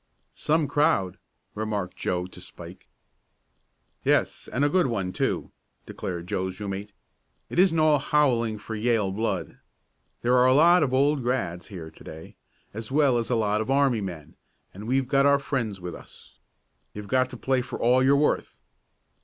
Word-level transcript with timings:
"Some 0.33 0.67
crowd," 0.67 1.19
remarked 1.53 1.95
Joe 1.95 2.25
to 2.25 2.41
Spike. 2.41 2.87
"Yes, 4.03 4.49
and 4.51 4.65
a 4.65 4.67
good 4.69 4.87
one, 4.87 5.11
too," 5.13 5.51
declared 5.85 6.25
Joe's 6.25 6.59
room 6.59 6.71
mate. 6.71 6.91
"It 7.51 7.59
isn't 7.59 7.77
all 7.77 7.99
howling 7.99 8.57
for 8.57 8.73
Yale 8.73 9.11
blood. 9.11 9.59
There 10.23 10.35
are 10.35 10.47
a 10.47 10.55
lot 10.55 10.81
of 10.81 10.91
old 10.91 11.21
grads. 11.21 11.67
here 11.67 11.91
to 11.91 12.03
day, 12.03 12.35
as 12.73 12.91
well 12.91 13.19
as 13.19 13.29
a 13.29 13.35
lot 13.35 13.61
of 13.61 13.69
army 13.69 14.01
men, 14.01 14.35
and 14.73 14.87
we've 14.87 15.07
got 15.07 15.27
our 15.27 15.37
friends 15.37 15.79
with 15.79 15.93
us. 15.93 16.39
You've 16.95 17.07
got 17.07 17.29
to 17.29 17.37
play 17.37 17.61
for 17.61 17.77
all 17.79 18.03
you're 18.03 18.15
worth." 18.17 18.59